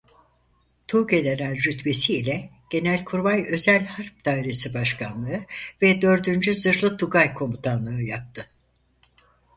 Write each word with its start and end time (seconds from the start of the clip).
Tuğgeneral 0.87 1.55
rütbesi 1.55 2.13
ile 2.17 2.49
Genelkurmay 2.69 3.45
Özel 3.49 3.85
Harp 3.85 4.25
Dairesi 4.25 4.73
Başkanlığı 4.73 5.39
ve 5.81 6.01
dördüncü 6.01 6.53
Zırhlı 6.53 6.97
Tugay 6.97 7.33
Komutanlığı 7.33 8.01
yaptı. 8.01 8.49